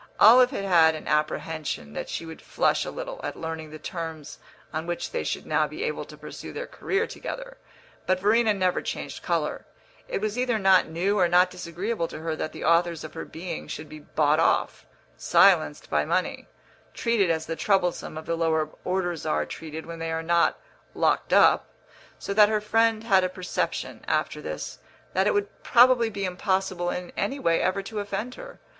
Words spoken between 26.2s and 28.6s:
impossible in any way ever to offend her.